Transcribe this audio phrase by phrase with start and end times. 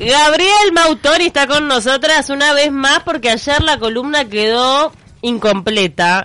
[0.00, 6.24] Gabriel Mautoni está con nosotras una vez más porque ayer la columna quedó incompleta.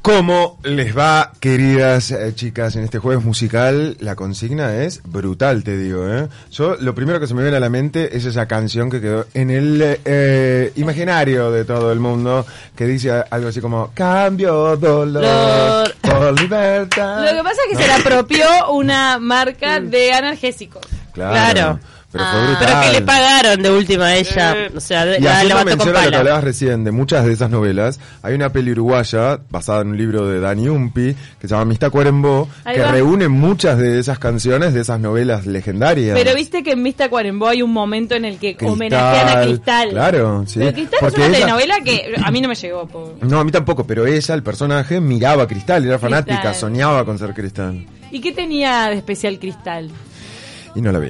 [0.00, 3.98] ¿Cómo les va, queridas eh, chicas, en este jueves musical?
[4.00, 6.28] La consigna es brutal, te digo, ¿eh?
[6.52, 9.26] Yo, lo primero que se me viene a la mente es esa canción que quedó
[9.34, 15.94] en el eh, imaginario de todo el mundo, que dice algo así como, cambio dolor
[16.00, 17.26] por libertad.
[17.26, 20.86] Lo que pasa es que se le apropió una marca de analgésicos.
[21.12, 21.78] Claro.
[22.14, 22.66] Pero fue Ah, brutal.
[22.68, 24.54] pero que le pagaron de última a ella.
[24.56, 24.70] Eh.
[24.76, 26.18] O sea, Y la levantó con mención a lo que pala.
[26.18, 30.28] hablabas recién de muchas de esas novelas, hay una peli uruguaya basada en un libro
[30.28, 32.92] de Dani Umpi que se llama Amistad Cuarembó, Ahí que va.
[32.92, 36.16] reúne muchas de esas canciones de esas novelas legendarias.
[36.16, 39.42] Pero viste que en Vista Cuarembó hay un momento en el que Cristal, homenajean a
[39.42, 39.88] Cristal.
[39.90, 40.60] claro, sí.
[40.60, 42.86] Pero Cristal Porque es una ella- telenovela que a mí no me llegó.
[42.86, 43.14] po.
[43.22, 46.54] No, a mí tampoco, pero ella, el personaje, miraba a Cristal, era fanática, Cristal.
[46.54, 47.84] soñaba con ser Cristal.
[48.12, 49.90] ¿Y qué tenía de especial Cristal?
[50.76, 51.08] Y no la vi.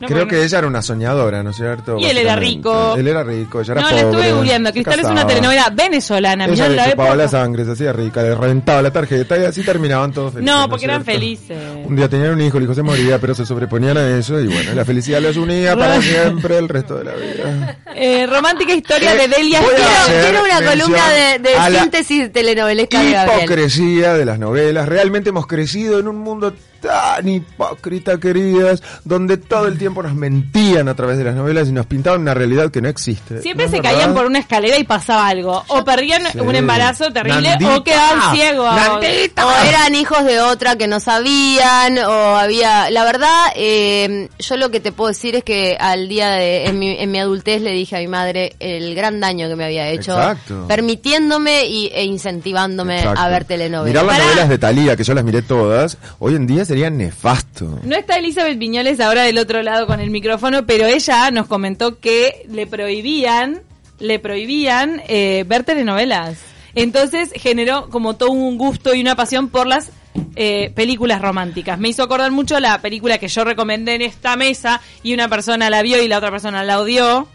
[0.00, 1.98] No, Creo porque que ella era una soñadora, ¿no es cierto?
[1.98, 2.94] Y él era rico.
[2.96, 4.02] Él era rico, ella era No, pobre.
[4.02, 4.72] le estuve googleando.
[4.72, 6.44] Cristal es una telenovela venezolana.
[6.46, 7.16] Ella la le chupaba época.
[7.24, 10.54] la sangre, se hacía rica, le reventaba la tarjeta y así terminaban todos felices.
[10.54, 11.20] No, porque eran cierto?
[11.20, 11.58] felices.
[11.84, 14.46] Un día tenían un hijo, el hijo se moría, pero se sobreponían a eso y
[14.46, 17.78] bueno, la felicidad los unía para siempre el resto de la vida.
[17.96, 23.10] Eh, romántica historia de Delia voy a Quiero- una columna de, de síntesis telenovelesca de.
[23.36, 24.88] Hipocresía de las novelas.
[24.88, 30.88] Realmente hemos crecido en un mundo tan hipócrita, queridas, donde todo el tiempo nos mentían
[30.88, 33.42] a través de las novelas y nos pintaban una realidad que no existe.
[33.42, 35.64] Siempre ¿No se caían por una escalera y pasaba algo.
[35.68, 36.38] O perdían Sí.
[36.40, 37.76] un embarazo terrible Nandita.
[37.76, 38.74] o quedaban ciegos.
[38.74, 39.46] Nandita.
[39.46, 42.90] O eran hijos de otra que no sabían, o había...
[42.90, 46.66] La verdad, eh, yo lo que te puedo decir es que al día de...
[46.66, 49.64] En mi, en mi adultez le dije a mi madre el gran daño que me
[49.64, 50.66] había hecho, Exacto.
[50.68, 53.20] permitiéndome y, e incentivándome Exacto.
[53.20, 54.02] a ver telenovelas.
[54.02, 57.80] Mirar las novelas de Talía, que yo las miré todas, hoy en día sería nefasto.
[57.82, 61.98] No está Elizabeth Viñoles ahora del otro lado con el micrófono, pero ella nos comentó
[61.98, 63.62] que le prohibían,
[63.98, 66.38] le prohibían eh, ver telenovelas.
[66.74, 69.90] Entonces generó como todo un gusto y una pasión por las
[70.36, 71.78] eh, películas románticas.
[71.78, 75.70] Me hizo acordar mucho la película que yo recomendé en esta mesa y una persona
[75.70, 77.28] la vio y la otra persona la odió.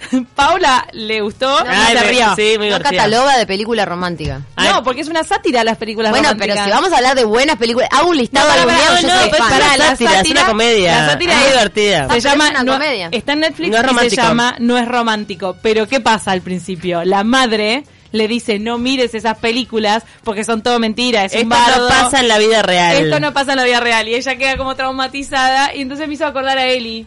[0.34, 2.26] Paula le gustó Ay, y se me- rió.
[2.36, 2.90] sí, muy No divertida.
[3.02, 4.40] cataloga de película romántica.
[4.56, 6.56] No, porque es una sátira las películas Bueno, románticas.
[6.56, 9.08] pero si vamos a hablar de buenas películas, hago un listado No, día, pará, yo
[9.08, 9.50] no, soy pues fan.
[9.78, 11.00] la sátira, es una comedia.
[11.02, 12.08] La sátira Es es divertida.
[12.08, 13.08] Se Ah, llama es una no- comedia.
[13.12, 15.56] está en Netflix No es y se llama No es romántico.
[15.62, 17.04] Pero ¿qué pasa al principio?
[17.04, 21.48] La madre le dice no mires esas películas porque son todo mentiras, es Esto un
[21.50, 21.88] bardo.
[21.88, 22.96] no pasa en la vida real.
[22.96, 26.14] Esto no pasa en la vida real y ella queda como traumatizada y entonces me
[26.14, 27.06] hizo acordar a Eli.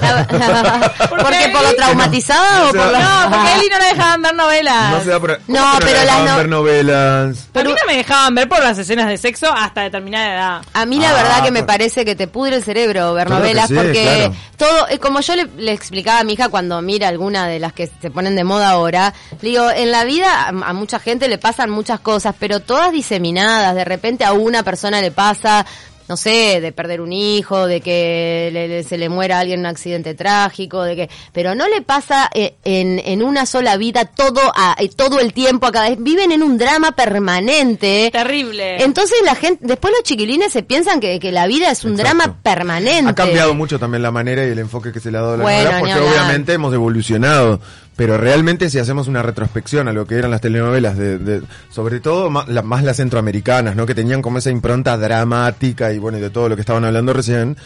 [0.00, 1.38] La- ¿Por ¿Por qué?
[1.38, 1.48] qué?
[1.50, 2.98] ¿Por lo traumatizada o O por lo.?
[2.98, 4.90] No, porque Eli no la dejaban ver novelas.
[4.92, 5.38] No se da por...
[5.46, 7.48] ¿cómo No, pero le las dejaban no- ver novelas.
[7.54, 10.62] a mí no me dejaban ver por las escenas de sexo hasta determinada edad.
[10.72, 13.40] A mí la Ah, verdad que me parece que te pudre el cerebro ver Claro
[13.42, 14.34] novelas sí, porque claro.
[14.56, 17.72] todo, eh, como yo le, le explicaba a mi hija cuando mira alguna de las
[17.72, 21.28] que se ponen de moda ahora, le digo, en la vida a, a mucha gente
[21.28, 25.64] le pasan muchas cosas, pero todas diseminadas, de repente a una persona le pasa
[26.08, 29.60] no sé, de perder un hijo, de que le- le- se le muera a alguien
[29.60, 33.76] en un accidente trágico, de que, pero no le pasa eh, en, en una sola
[33.76, 35.98] vida todo a, eh, todo el tiempo a cada vez.
[36.00, 38.10] Viven en un drama permanente.
[38.12, 38.82] Terrible.
[38.82, 42.16] Entonces la gente, después los chiquilines se piensan que, que la vida es un Exacto.
[42.18, 43.10] drama permanente.
[43.10, 45.36] Ha cambiado mucho también la manera y el enfoque que se le ha dado a
[45.38, 47.60] la Bueno, novela, porque obviamente hemos evolucionado.
[47.98, 51.98] Pero realmente si hacemos una retrospección a lo que eran las telenovelas, de, de- sobre
[51.98, 53.84] todo la- más las centroamericanas, ¿no?
[53.86, 57.12] Que tenían como esa impronta dramática y bueno, y de todo lo que estaban hablando
[57.12, 57.56] recién.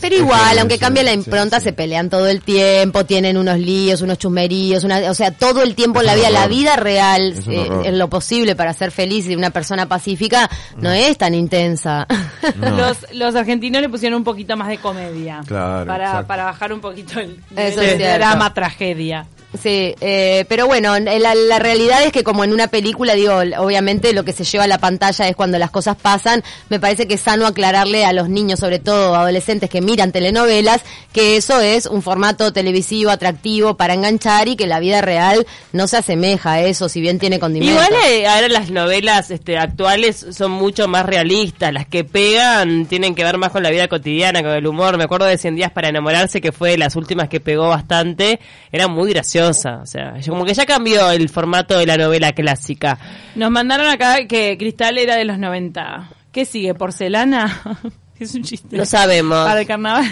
[0.00, 1.64] Pero es igual, que- aunque cambie la impronta, sí.
[1.64, 5.74] se pelean todo el tiempo, tienen unos líos, unos chusmeríos, una, o sea, todo el
[5.74, 9.26] tiempo Es la vida, la vida real, Es eh, en lo posible para ser feliz
[9.28, 10.48] y una persona pacífica,
[10.78, 12.06] no es tan intensa.
[12.60, 12.76] No.
[12.76, 15.40] Los, los argentinos le pusieron un poquito más de comedia.
[15.46, 16.26] Claro, Para, exacto.
[16.26, 18.18] para bajar un poquito el, Eso el es cierto.
[18.18, 19.26] drama, tragedia.
[19.60, 24.12] Sí, eh, pero bueno, la, la realidad es que como en una película, digo, obviamente
[24.12, 26.42] lo que se lleva a la pantalla es cuando las cosas pasan.
[26.68, 30.82] Me parece que es sano aclararle a los niños, sobre todo adolescentes que miran telenovelas,
[31.12, 35.86] que eso es un formato televisivo atractivo para enganchar y que la vida real no
[35.86, 37.84] se asemeja a eso, si bien tiene condimentos.
[37.86, 41.72] Igual eh, ahora las novelas este, actuales son mucho más realistas.
[41.72, 44.98] Las que pegan tienen que ver más con la vida cotidiana, con el humor.
[44.98, 48.40] Me acuerdo de 100 días para enamorarse, que fue de las últimas que pegó bastante.
[48.72, 49.12] Era muy
[49.48, 52.98] O sea, como que ya cambió el formato de la novela clásica.
[53.34, 56.10] Nos mandaron acá que Cristal era de los 90.
[56.32, 56.74] ¿Qué sigue?
[56.74, 57.62] ¿Porcelana?
[58.18, 58.76] es un chiste.
[58.76, 59.46] No sabemos.
[59.46, 60.04] Para el carnaval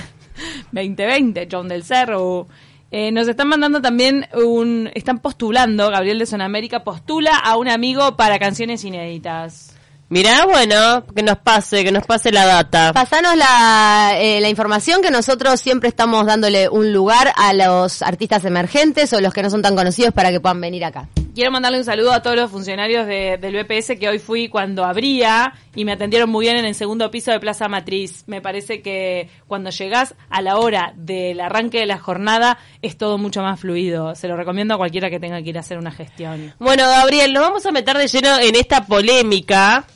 [0.73, 2.49] 2020, John del Cerro.
[2.91, 4.91] Eh, nos están mandando también un...
[4.95, 9.72] Están postulando, Gabriel de Sonamérica postula a un amigo para canciones inéditas.
[10.13, 12.93] Mirá, bueno, que nos pase, que nos pase la data.
[12.93, 18.45] Pasanos la, eh, la información que nosotros siempre estamos dándole un lugar a los artistas
[18.45, 21.09] emergentes o los que no son tan conocidos para que puedan venir acá.
[21.35, 24.85] Quiero mandarle un saludo a todos los funcionarios de- del BPS que hoy fui cuando
[24.85, 28.25] abría y me atendieron muy bien en el segundo piso de Plaza Matriz.
[28.27, 33.17] Me parece que cuando llegás a la hora del arranque de la jornada es todo
[33.17, 34.15] mucho más fluido.
[34.15, 36.53] Se lo recomiendo a cualquiera que tenga que ir a hacer una gestión.
[36.59, 39.87] Bueno, Gabriel, nos vamos a meter de lleno en esta polémica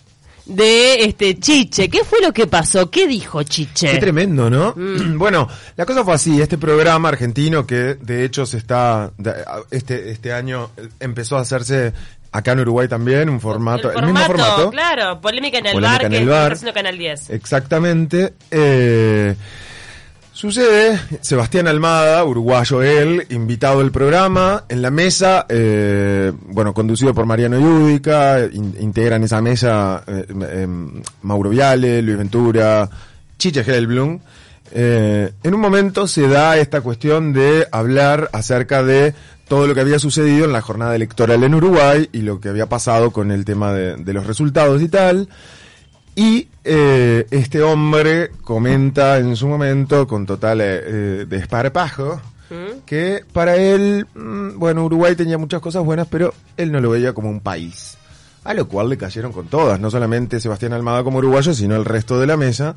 [0.46, 1.88] de este Chiche.
[1.88, 2.90] ¿Qué fue lo que pasó?
[2.90, 3.92] ¿Qué dijo Chiche?
[3.92, 4.74] Qué tremendo, ¿no?
[5.16, 9.10] Bueno, la cosa fue así, este programa argentino que de hecho se está,
[9.70, 11.92] este, este año eh, empezó a hacerse
[12.32, 14.70] acá en Uruguay también, un formato, el, mismo formato.
[14.70, 16.52] Claro, polémica en el Polémica bar, en que el está bar.
[16.52, 17.30] haciendo Canal 10.
[17.30, 18.34] Exactamente.
[18.50, 19.34] eh,
[20.36, 27.24] sucede, Sebastián Almada, uruguayo él, invitado al programa, en la mesa, eh, bueno, conducido por
[27.24, 30.66] Mariano Yudica, in- integran esa mesa eh, eh,
[31.22, 32.88] Mauro Viale, Luis Ventura,
[33.38, 34.18] Chiche Helblum.
[34.72, 39.14] Eh, en un momento se da esta cuestión de hablar acerca de
[39.48, 42.66] todo lo que había sucedido en la jornada electoral en Uruguay y lo que había
[42.68, 45.28] pasado con el tema de, de los resultados y tal.
[46.18, 52.20] Y eh, este hombre comenta en su momento, con total eh, eh, desparpajo,
[52.86, 57.12] que para él, mm, bueno, Uruguay tenía muchas cosas buenas, pero él no lo veía
[57.12, 57.98] como un país.
[58.44, 61.84] A lo cual le cayeron con todas, no solamente Sebastián Almada como uruguayo, sino el
[61.84, 62.76] resto de la mesa.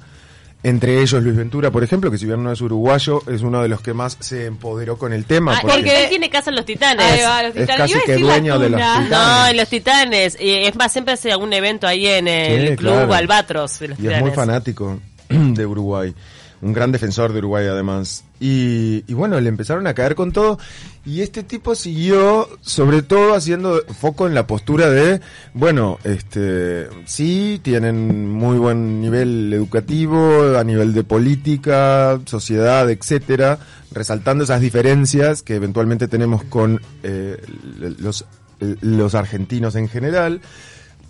[0.61, 3.69] Entre ellos Luis Ventura, por ejemplo, que si bien no es uruguayo, es uno de
[3.69, 5.53] los que más se empoderó con el tema.
[5.55, 7.05] Ah, porque porque él tiene casa en los titanes.
[7.05, 7.77] Ahí va, los Es titanes.
[7.77, 9.09] casi Iba a que dueño de los titanes.
[9.09, 10.37] No, en los titanes.
[10.41, 13.13] Y es más, siempre hace algún evento ahí en el Sí, club claro.
[13.13, 14.17] Albatros de los Y titanes.
[14.19, 16.13] es muy fanático de Uruguay.
[16.61, 18.25] Un gran defensor de Uruguay además.
[18.39, 20.59] Y, y bueno, le empezaron a caer con todo.
[21.05, 25.21] Y este tipo siguió, sobre todo, haciendo foco en la postura de,
[25.53, 33.59] bueno, este, sí, tienen muy buen nivel educativo, a nivel de política, sociedad, etcétera,
[33.91, 37.41] resaltando esas diferencias que eventualmente tenemos con eh,
[37.97, 38.25] los,
[38.59, 40.41] los argentinos en general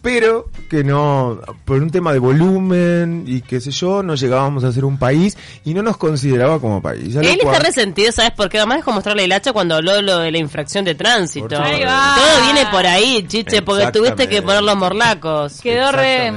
[0.02, 4.72] pero que no, por un tema de volumen y qué sé yo, no llegábamos a
[4.72, 7.16] ser un país y no nos consideraba como país.
[7.16, 8.60] Él cual- está resentido, ¿sabes por qué?
[8.60, 11.48] Además es como mostrarle el hacha cuando habló lo de la infracción de tránsito.
[11.48, 15.60] Todo viene por ahí, chiche, porque tuviste que poner los morlacos.
[15.62, 16.34] Quedó re...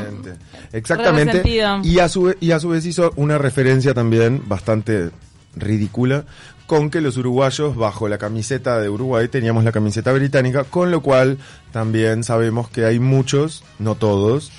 [0.73, 1.43] Exactamente.
[1.85, 5.11] Y, a su, y a su vez hizo una referencia también bastante
[5.55, 6.25] ridícula
[6.67, 11.03] con que los uruguayos bajo la camiseta de Uruguay teníamos la camiseta británica, con lo
[11.03, 11.39] cual
[11.73, 14.53] también sabemos que hay muchos, no todos,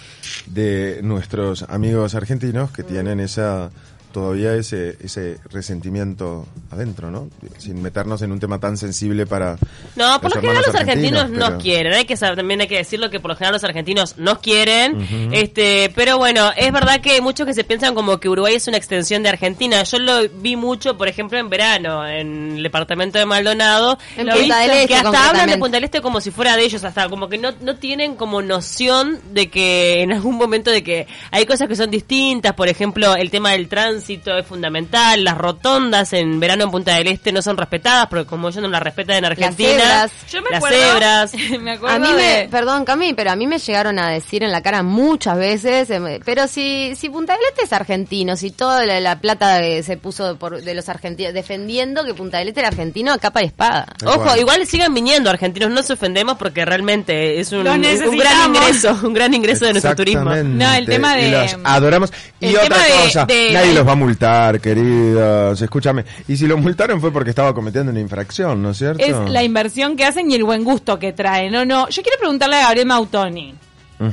[0.46, 3.72] de nuestros amigos argentinos que tienen esa
[4.14, 7.28] todavía ese ese resentimiento adentro, ¿no?
[7.58, 9.58] Sin meternos en un tema tan sensible para
[9.96, 11.94] No, por los lo general los argentinos, pero- nos quieren.
[11.94, 15.30] Hay que saber, también hay que decirlo que por lo general los argentinos nos quieren.
[15.34, 18.68] Este, pero bueno, es verdad que hay muchos que se piensan como que Uruguay es
[18.68, 19.84] una extensión de Argentina.
[19.84, 23.98] Yo lo vi mucho, por ejemplo, en verano en el departamento de Maldonado.
[24.16, 25.58] En Lo Punta viste, del Este, que hasta hablan de.
[25.58, 28.42] Punta del Este como si fuera de ellos, hasta como que no no tienen como
[28.42, 33.16] noción de que en algún momento de que hay cosas que son distintas, por ejemplo,
[33.16, 37.42] el tema del tránsito es fundamental, las rotondas en verano en Punta del Este no
[37.42, 40.12] son respetadas, porque como ellos no las respetan en Argentina, cebras.
[40.32, 41.34] Yo me las acuerdo, cebras.
[41.62, 42.16] me acuerdo A mí de...
[42.44, 45.90] me, perdón Cami, pero a mí me llegaron a decir en la cara muchas veces,
[45.90, 49.84] em, pero si, si Punta del Este es argentino, si toda la, la plata de-
[49.84, 53.42] se puso por, de los argentinos, defendiendo que Punta del Este era argentino a capa
[53.42, 53.88] y espada.
[54.06, 59.14] Ojo, igual sigan viniendo argentinos, no se ofendemos porque realmente es un, gran ingreso, un
[59.14, 60.34] gran ingreso de nuestro turismo.
[60.36, 62.12] No, el tema Y de- los adoramos.
[62.40, 65.62] Y otra de- cosa, de- nadie los va a multar, queridos.
[65.62, 66.06] Escúchame.
[66.28, 69.04] Y si lo multaron fue porque estaba cometiendo una infracción, ¿no es cierto?
[69.04, 71.52] Es la inversión que hacen y el buen gusto que traen.
[71.54, 71.88] No, no.
[71.90, 73.56] Yo quiero preguntarle a Gabriel Mautoni.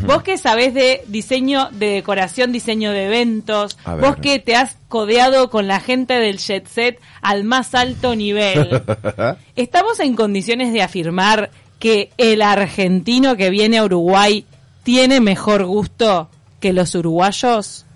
[0.06, 5.50] Vos que sabés de diseño de decoración, diseño de eventos, vos que te has codeado
[5.50, 8.82] con la gente del jet set al más alto nivel,
[9.56, 14.44] ¿estamos en condiciones de afirmar que el argentino que viene a Uruguay
[14.84, 17.86] tiene mejor gusto que los uruguayos?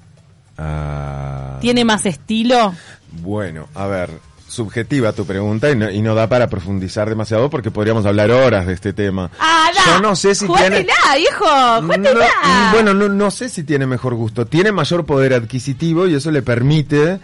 [0.59, 2.75] Ah, ¿Tiene más estilo?
[3.23, 4.11] Bueno, a ver,
[4.49, 8.67] subjetiva tu pregunta y no, y no da para profundizar demasiado porque podríamos hablar horas
[8.67, 9.31] de este tema.
[9.39, 9.71] ¡Ah!
[9.87, 10.87] Yo no sé si tiene...
[12.05, 14.47] No, bueno, no, no sé si tiene mejor gusto.
[14.47, 17.19] Tiene mayor poder adquisitivo y eso le permite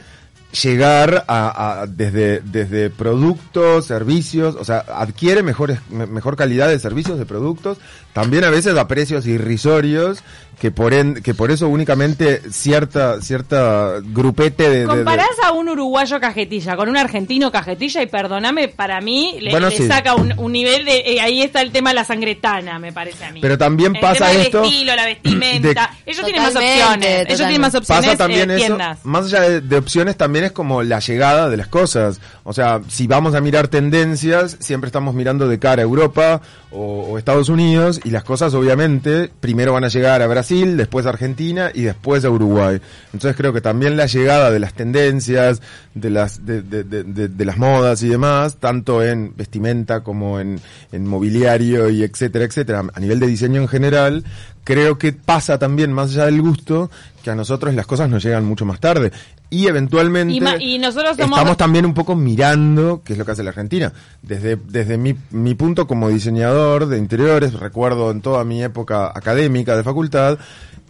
[0.63, 6.79] llegar a, a- desde, desde productos, servicios, o sea, adquiere mejores, me- mejor calidad de
[6.81, 7.79] servicios, de productos,
[8.13, 10.23] también a veces a precios irrisorios,
[10.61, 15.53] que por en- que por eso únicamente cierta, cierta grupete de, de- de- Comparás a
[15.53, 19.87] un uruguayo cajetilla con un argentino cajetilla y perdóname, para mí le, Bueno, le sí.
[19.89, 20.99] saca un, un nivel de...
[20.99, 23.41] eh, ahí está el tema de la sangretana, me parece a mí.
[23.41, 25.91] Pero también el pasa tema del esto estilo, la vestimenta.
[26.07, 27.27] Ellos tienen más Totalmente, opciones.
[27.27, 28.99] Ellos tienen más opciones Pasa también eh, eso, tiendas.
[29.05, 32.21] más allá de, de opciones, también es como la llegada de las cosas.
[32.45, 37.07] O sea, si vamos a mirar tendencias, siempre estamos mirando de cara a Europa o,
[37.13, 41.11] o Estados Unidos y las cosas obviamente primero van a llegar a Brasil, después a
[41.11, 42.81] Argentina y después a Uruguay.
[43.13, 45.63] Entonces creo que también la llegada de las tendencias,
[45.95, 50.41] de las, de, de- de- de- de las modas y demás, tanto en vestimenta como
[50.41, 50.61] en,
[50.93, 54.25] en mobiliario y etcétera, etcétera, a nivel de diseño en general,
[54.65, 56.91] creo que pasa también más allá del gusto
[57.23, 59.11] que a nosotros las cosas nos llegan mucho más tarde
[59.51, 63.25] y eventualmente Y ma- y nosotros somos- estamos también un poco mirando qué es lo
[63.25, 63.93] que hace la Argentina
[64.23, 69.77] desde desde mi, mi punto como diseñador de interiores recuerdo en toda mi época académica
[69.77, 70.39] de facultad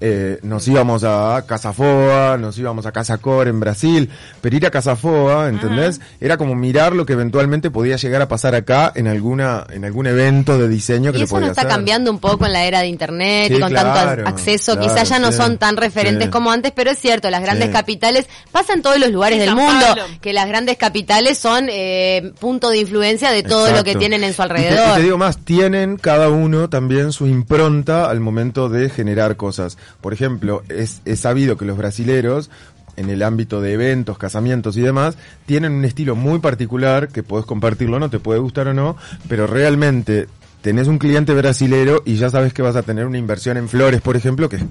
[0.03, 4.09] eh, nos íbamos a Casa Foa, nos íbamos a Casa Cor en Brasil,
[4.41, 6.01] pero ir a Casa Foa, ¿entendés?
[6.23, 10.07] Era como mirar lo que eventualmente podía llegar a pasar acá en alguna en algún
[10.07, 11.71] evento de diseño que Y se eso no está hacer.
[11.73, 14.73] cambiando un poco en la era de internet Sí, y con claro, tanto acceso.
[14.73, 16.31] claro, Quizás ya no sí, son tan referentes sí.
[16.31, 17.73] como antes, pero es cierto, las grandes Sí.
[17.75, 20.03] capitales pasan en todos los lugares Sí, del San mundo, Pablo.
[20.21, 24.35] que las grandes capitales son eh, punto de influencia de todo lo que tienen en
[24.35, 24.97] su Y te- Y alrededor.
[24.97, 29.79] te, digo más, tienen cada uno también su impronta al momento de generar cosas.
[30.01, 32.51] Por ejemplo, es, es sabido que los brasileros,
[32.97, 35.17] en el ámbito de eventos, casamientos y demás,
[35.47, 38.97] tienen un estilo muy particular que podés compartirlo, no te puede gustar o no,
[39.29, 40.27] pero realmente
[40.63, 44.01] tenés un cliente brasilero y ya sabes que vas a tener una inversión en flores,
[44.01, 44.63] por ejemplo, que es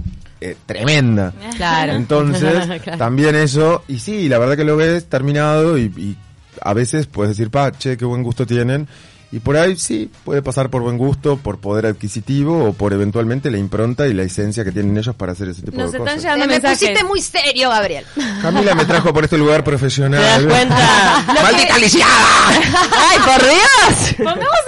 [0.41, 1.33] eh, tremenda.
[1.57, 1.93] Claro.
[1.93, 2.97] Entonces, Claro.
[2.97, 6.17] también eso, y sí, la verdad que lo ves terminado y, y
[6.61, 8.87] a veces puedes decir, pa, che, qué buen gusto tienen.
[9.31, 13.51] Y por ahí sí, puede pasar por buen gusto, por poder adquisitivo o por eventualmente
[13.51, 16.15] la impronta y la esencia que tienen ellos para hacer ese tipo Nos de están
[16.15, 16.23] cosas.
[16.23, 16.79] llegando Eh, me mensajes.
[16.79, 18.05] pusiste muy serio, Gabriel.
[18.41, 20.19] Camila me trajo por este lugar profesional.
[20.19, 21.25] ¿Te das cuenta?
[21.43, 22.49] ¡Maldita lisiada!
[23.11, 24.15] ¡Ay, por Dios!
[24.17, 24.58] Pongamos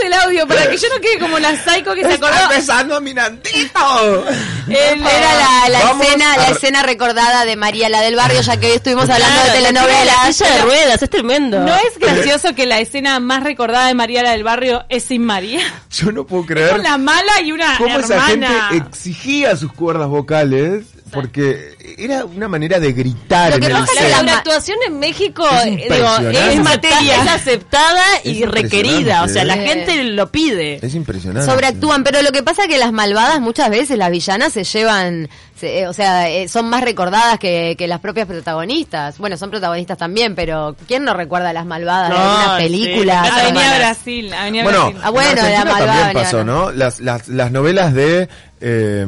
[0.48, 2.34] para que yo no quede como la psycho que se acordó.
[2.34, 4.26] ¡Está besando mi nandito!
[4.68, 8.58] El- Era la, la escena, a la escena recordada de María la del barrio, ya
[8.58, 10.36] que hoy estuvimos hablando de Claro, la telenovelas.
[10.36, 11.60] silla de ruedas, es tremendo.
[11.60, 15.24] ¿No es gracioso que la escena más recordada de María la del barrio es sin
[15.26, 15.62] María?
[15.92, 18.70] Yo no puedo creer Con la mala y una cómo esa gente hermana.
[18.90, 23.92] exigía sus cuerdas vocales porque era una manera de gritar Lo en que el pasa
[23.94, 28.50] es que la actuación en México Es eh, digo, es, materia, es aceptada y Es
[28.50, 29.24] requerida.
[29.24, 29.92] O sea, la impresionante.
[29.94, 30.80] gente lo pide.
[30.86, 31.50] Es impresionante.
[31.50, 35.30] sobreactúan, pero lo que pasa es que las malvadas muchas veces, las villanas se llevan,
[35.60, 39.18] se- eh, o sea, eh, son más recordadas que, que las propias protagonistas.
[39.18, 42.64] Bueno, son protagonistas también, pero ¿quién no recuerda a las malvadas de No, alguna sí.
[42.64, 43.22] película?
[43.24, 43.78] Las Avenida.
[43.78, 45.02] Brasil, Avenida Bueno, Brasil.
[45.04, 46.44] Ah, bueno, en de la malvada también pasó.
[46.44, 46.72] ¿no?
[46.72, 48.30] Las, las, las novelas de...
[48.62, 49.06] eh,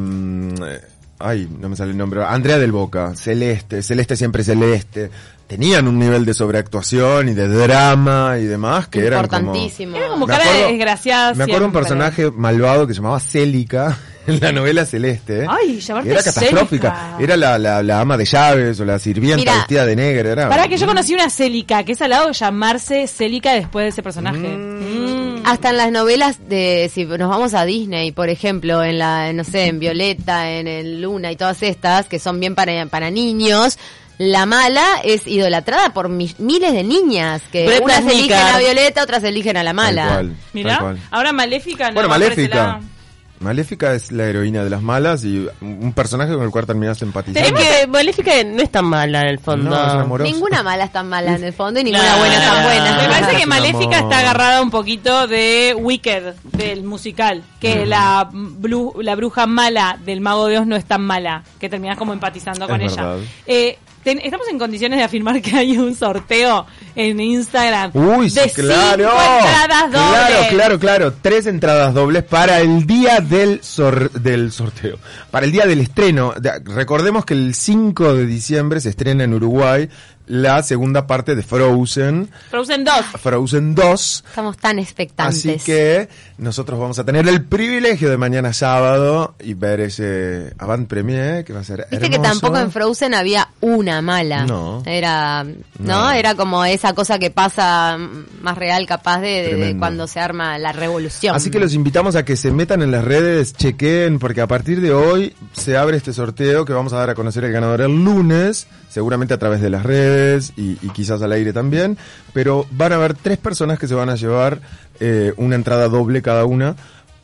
[1.19, 2.23] ay, no me sale el nombre.
[2.23, 5.09] Andrea del Boca, Celeste, Celeste siempre Celeste.
[5.47, 9.41] Tenían un nivel de sobreactuación y de drama y demás que eran como...
[9.41, 9.97] Importantísimo.
[9.97, 13.19] Era como Me cara de acuerdo- desgraciada Me acuerdo un personaje malvado que se llamaba
[13.19, 13.95] Célica
[14.27, 15.43] en la novela Celeste.
[15.43, 15.47] ¿eh?
[15.47, 16.89] Ay, llamarte Era catastrófica.
[16.95, 17.17] Célica.
[17.19, 20.29] Era la, la, la ama de llaves o la sirvienta Mira, vestida de negro.
[20.29, 20.49] Era...
[20.49, 23.89] Para que yo conocí una Célica, que es al lado de llamarse Célica después de
[23.89, 24.39] ese personaje.
[24.57, 25.02] Mm.
[25.45, 29.43] Hasta en las novelas de, si nos vamos a Disney, por ejemplo, en la, no
[29.43, 33.77] sé, en Violeta, en el Luna y todas estas, que son bien para, para niños,
[34.17, 39.03] la mala es idolatrada por mi- miles de niñas, que Brenda unas eligen a Violeta,
[39.03, 40.07] otras eligen a la Tal mala.
[40.07, 40.99] cual, tal Mirá, cual.
[41.11, 42.55] ahora Maléfica no Bueno, va por ese Maléfica.
[42.65, 42.79] lado.
[43.43, 47.59] Maléfica es la heroína de las malas y un personaje con el cual terminas empatizando.
[47.59, 49.69] Es que Maléfica no es tan mala en el fondo.
[49.69, 50.31] No, es amorosa.
[50.31, 52.19] Ninguna mala es tan mala en el fondo y ninguna Claro.
[52.19, 52.97] buena es tan buena.
[53.01, 57.43] Me parece que Maléfica está agarrada un poquito de Wicked, del musical.
[57.59, 61.69] Que la, blu- la bruja mala del Mago de Oz no es tan mala, que
[61.69, 63.15] terminas como empatizando Es con ella.
[63.45, 67.91] Eh, ten- estamos en condiciones de afirmar que hay un sorteo en Instagram.
[67.93, 69.09] Uy, sí, de claro.
[69.11, 70.09] entradas dobles.
[70.27, 71.13] Claro, claro, claro.
[71.21, 74.97] Tres entradas dobles para el día del, sor- del sorteo.
[75.31, 76.33] Para el día del estreno.
[76.39, 79.89] De- recordemos que el 5 de diciembre se estrena en Uruguay
[80.27, 82.29] la segunda parte de Frozen.
[82.49, 82.93] Frozen 2.
[83.21, 84.23] Frozen 2.
[84.27, 85.45] Estamos tan expectantes.
[85.45, 90.87] Así que nosotros vamos a tener el privilegio de mañana sábado y ver ese avant
[90.87, 94.45] premier que va a ser Viste que tampoco en Frozen había una mala.
[94.45, 94.81] No.
[94.85, 95.53] Era, ¿no?
[95.79, 96.11] No.
[96.11, 97.97] Era como esa cosa que pasa
[98.41, 101.35] más real capaz de, de- cuando se arma la revolución.
[101.35, 104.79] Así que los invitamos a que se metan en las redes, chequeen, porque a partir
[104.81, 108.03] de hoy se abre este sorteo que vamos a dar a conocer el ganador el
[108.03, 110.12] lunes, seguramente a través de las redes.
[110.55, 111.97] Y, y quizás al aire también,
[112.33, 114.59] pero van a haber tres personas que se van a llevar
[114.99, 116.75] eh, una entrada doble cada una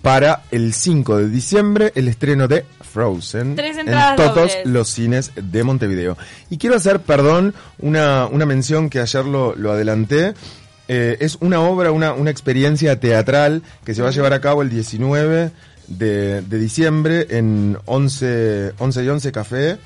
[0.02, 4.66] para el 5 de diciembre el estreno de Frozen en todos dobles.
[4.66, 6.18] los cines de Montevideo.
[6.50, 10.34] Y quiero hacer, perdón, una, una mención que ayer lo, lo adelanté.
[10.88, 14.62] Eh, es una obra, una, una experiencia teatral que se va a llevar a cabo
[14.64, 15.52] el 19
[15.88, 19.78] de, de diciembre en 11, 11 y 11 Café.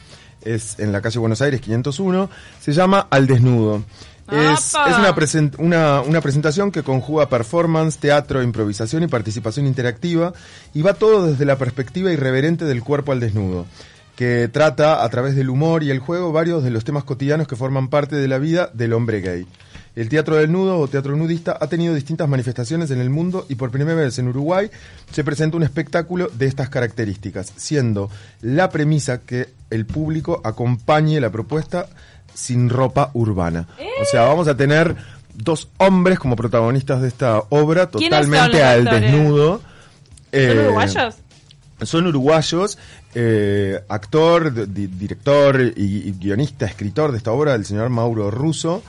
[0.46, 2.30] Es en la calle Buenos Aires 501.
[2.60, 3.84] Se llama Al Desnudo.
[4.32, 10.34] Es, es una, present- una, una presentación que conjuga performance, teatro, improvisación y participación interactiva
[10.74, 13.66] y va todo desde la perspectiva irreverente del cuerpo al desnudo,
[14.16, 17.58] que trata a través del humor y el juego varios de los temas cotidianos que
[17.58, 19.46] forman parte de la vida del hombre gay.
[19.96, 23.56] El teatro del nudo o teatro nudista ha tenido distintas manifestaciones en el mundo y
[23.56, 24.70] por primera vez en Uruguay
[25.12, 28.10] se presenta un espectáculo de estas características, siendo
[28.42, 31.88] la premisa que el público acompañe la propuesta
[32.34, 33.68] sin ropa urbana.
[34.02, 34.96] O sea, vamos a tener
[35.36, 39.58] dos hombres como protagonistas de esta obra ¿Quiénes son totalmente al desnudo.
[39.58, 39.64] ¿Son
[40.32, 41.16] Eh, uruguayos?
[41.84, 42.78] son uruguayos,
[43.14, 48.32] eh, actor, di- di- director y, y guionista, escritor de esta obra, el señor Mauro
[48.32, 48.82] Russo.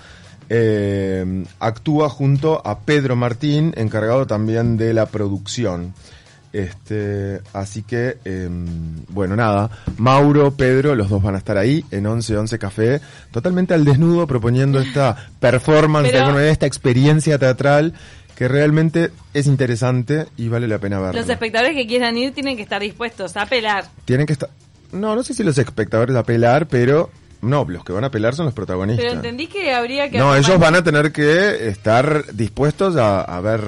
[0.48, 5.94] Eh, actúa junto a Pedro Martín, encargado también de la producción.
[6.52, 8.48] Este, así que, eh,
[9.08, 13.00] bueno, nada, Mauro, Pedro, los dos van a estar ahí en 11-11 Café,
[13.32, 17.92] totalmente al desnudo, proponiendo esta performance, Pero- esta experiencia teatral
[18.36, 21.20] que realmente es interesante y vale la pena verla.
[21.20, 23.86] Los espectadores que quieran ir tienen que estar dispuestos a apelar.
[24.04, 24.50] Tienen que estar.
[24.92, 27.10] No, no sé si los espectadores apelar, pero.
[27.44, 29.04] No, los que van a apelar son los protagonistas.
[29.04, 30.18] Pero entendí que habría que...
[30.18, 33.60] No, ellos van a tener que estar dispuestos a, a ver.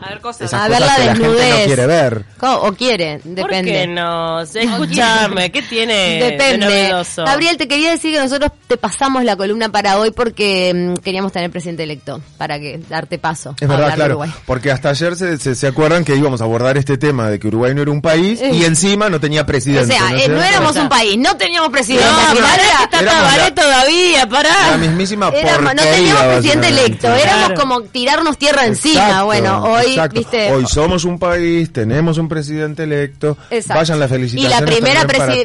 [0.00, 0.48] A ver cosas.
[0.48, 1.58] esas A ver cosas la que la gente desnudez.
[1.60, 2.24] no quiere ver.
[2.38, 2.54] ¿Cómo?
[2.58, 3.72] O quiere, ¿Por depende.
[3.72, 4.40] qué no?
[4.42, 6.66] Escúchame, ¿qué tiene de Depende.
[6.66, 7.24] novedoso?
[7.24, 11.32] Gabriel, te quería decir que nosotros te pasamos la columna para hoy porque mm, queríamos
[11.32, 13.54] tener presidente electo, para que darte paso.
[13.60, 14.12] Es a verdad, claro.
[14.14, 14.32] Uruguay.
[14.46, 17.48] Porque hasta ayer se, se, se acuerdan que íbamos a abordar este tema de que
[17.48, 19.92] Uruguay no era un país y encima no tenía O presidente.
[19.94, 22.06] sea, ¿no eh, no éramos O sea, un país, no teníamos presidente.
[22.06, 24.70] No, Tabaré la- todavía, pará.
[24.72, 27.54] La mismísima éramos- no teníamos presidente electo, éramos Claro.
[27.60, 29.02] como tirarnos tierra encima.
[29.04, 30.18] Exacto, bueno, hoy, exacto.
[30.18, 30.52] viste.
[30.52, 33.36] Hoy somos un país, tenemos un presidente electo.
[33.50, 33.80] Exacto.
[33.80, 34.60] Vayan las y felicitaciones.
[34.60, 35.04] la primera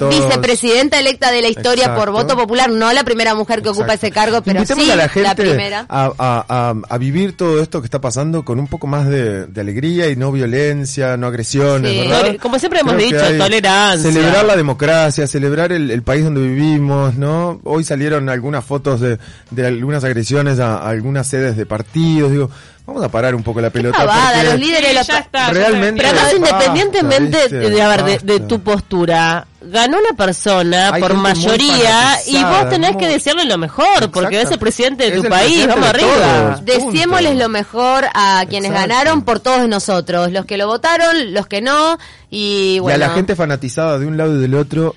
[0.09, 4.11] vicepresidenta electa de la historia por voto popular, no la primera mujer que ocupa ese
[4.11, 5.85] cargo, pero Invitemos sí a la la, gente primera.
[5.89, 9.45] A, a- a- a vivir todo esto que está pasando con un poco más de,
[9.47, 11.99] de alegría y no violencia, no agresiones, Sí.
[12.07, 12.35] ¿verdad?
[12.41, 14.11] Como siempre hemos Creo dicho, tolerancia.
[14.11, 17.46] Celebrar la democracia, celebrar el, el país donde vivimos, ¿no?
[17.63, 19.17] Hoy salieron algunas fotos de,
[19.51, 22.49] de algunas agresiones a, a algunas sedes de partidos, digo,
[22.85, 23.97] vamos a parar un poco la pelota.
[23.97, 27.81] pavada, porque los líderes Sí, los- ya está, ya realmente- Pero además, Basta, independientemente de,
[27.81, 33.07] a ver, de, tu postura, ganó una persona Hay por mayoría y vos tenés que
[33.07, 36.61] desearle lo mejor, porque es el presidente de Es tu país, vamos arriba.
[36.65, 37.21] Punto.
[37.33, 38.89] lo mejor a quienes Exacto.
[38.93, 41.97] ganaron por todos nosotros, los que lo votaron, los que no,
[42.29, 42.95] y Y bueno.
[43.05, 44.95] a la gente fanatizada de un lado y del otro,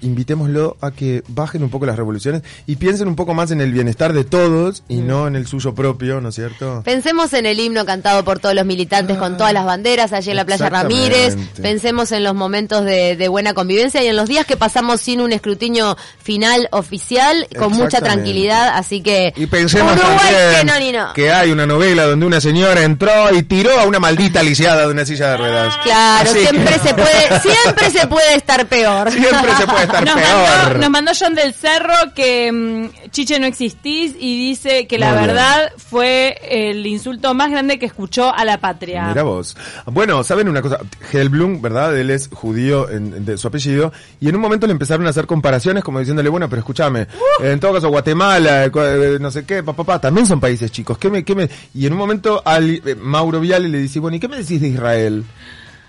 [0.00, 3.72] invitémoslo a que bajen un poco las revoluciones y piensen un poco más en el
[3.72, 6.82] bienestar de todos y no en el suyo propio, ¿no es cierto?
[6.84, 10.36] Pensemos en el himno cantado por todos los militantes con todas las banderas allí en
[10.36, 10.68] la Playa.
[10.68, 11.36] Ramírez.
[11.60, 15.20] Pensemos en los momentos de, de buena convivencia y en los días que pasamos sin
[15.20, 18.70] un escrutinio final oficial, con mucha tranquilidad.
[18.74, 21.12] Así que Y pensemos Uruguay también que no ni no.
[21.14, 24.92] que hay una novela donde una señora entró y tiró a una maldita lisiada de
[24.92, 25.76] una silla de ruedas.
[25.84, 29.10] Claro, Así que- siempre se puede, siempre se puede estar peor.
[29.18, 30.28] Siempre se puede estar Nos peor.
[30.64, 35.08] mandó, nos mandó John del Cerro que mm, Chiche no existís y dice que la
[35.10, 35.26] Muy bien.
[35.28, 39.06] verdad fue el insulto más grande que escuchó a la patria.
[39.08, 39.56] Mira vos.
[39.86, 40.78] Bueno, ¿saben una cosa?
[41.12, 41.96] Helblum, ¿verdad?
[41.98, 43.77] Él es judío en, de su apellido.
[44.20, 47.06] Y en un momento le empezaron a hacer comparaciones como diciéndole, bueno, pero escúchame,
[47.40, 50.98] en todo caso Guatemala, eh, eh, no sé qué, papá, papá, también son países chicos.
[50.98, 51.48] ¿Qué me, qué me?
[51.74, 54.60] Y en un momento al, eh, Mauro Viale le dice, bueno, ¿y qué me decís
[54.60, 55.24] de Israel?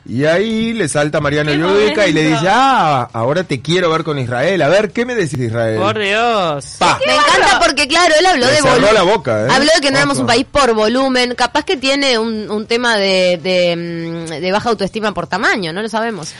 [0.05, 4.03] Y ahí le salta Mariano ¿Qué Yudica y le dice, ah, ahora te quiero ver
[4.03, 4.61] con Israel.
[4.61, 5.77] A ver, ¿qué me decís de Israel?
[5.79, 6.75] Por Dios.
[6.79, 6.97] Pa.
[7.05, 8.93] Me encanta porque, claro, él habló Le de volumen.
[8.93, 9.47] la boca, ¿eh?
[9.51, 11.35] Habló de que no éramos un país por volumen.
[11.35, 15.81] Capaz que tiene un, un tema de, de, mm, de baja autoestima por tamaño, no
[15.81, 16.33] lo sabemos.